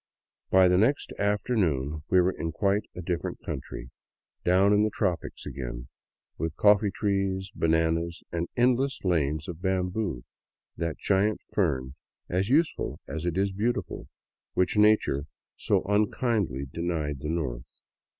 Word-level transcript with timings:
By 0.49 0.67
the 0.67 0.79
next 0.79 1.13
afternoon 1.19 2.01
we 2.09 2.19
were 2.21 2.31
in 2.31 2.51
quite 2.53 2.85
a 2.95 3.03
different 3.03 3.37
country,— 3.45 3.91
down 4.51 4.73
in 4.73 4.81
the 4.81 4.89
tropics 4.89 5.45
again, 5.45 5.89
with 6.39 6.55
coffee 6.57 6.89
trees, 6.89 7.51
bananas, 7.53 8.23
and 8.31 8.47
endless 8.57 9.01
lanes 9.03 9.47
of 9.47 9.61
bamboo, 9.61 10.23
that 10.75 10.97
giant 10.97 11.39
fern, 11.53 11.93
as 12.29 12.49
useful 12.49 12.99
as 13.07 13.25
it 13.25 13.37
is 13.37 13.51
beautiful, 13.51 14.07
which 14.55 14.75
nature 14.75 15.25
so 15.55 15.83
unkindly 15.83 16.65
denied 16.73 17.19
the 17.19 17.29
North. 17.29 17.79